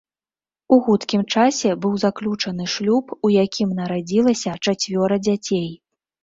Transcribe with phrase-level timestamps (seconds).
[0.75, 5.71] У хуткім часе быў заключаны шлюб, у якім нарадзілася чацвёра дзяцей.